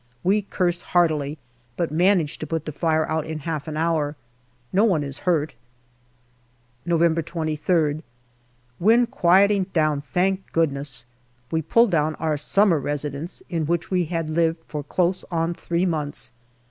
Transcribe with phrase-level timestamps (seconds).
[0.23, 1.37] We curse heartily
[1.77, 4.15] but manage to put the fire out in half an hour.
[4.73, 5.53] No one is hurt.
[6.85, 8.03] 270 GALLIPOLI DIARY November 23rd.
[8.79, 11.05] Wind quieting down, thank goodness.
[11.51, 15.85] We pull down our" summer residence/' in which we had lived for close on three
[15.85, 16.31] months.